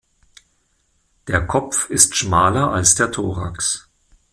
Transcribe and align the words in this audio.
Der 1.27 1.45
Kopf 1.45 1.87
ist 1.91 2.15
schmaler 2.17 2.71
als 2.71 2.95
der 2.95 3.11
Thorax. 3.11 3.87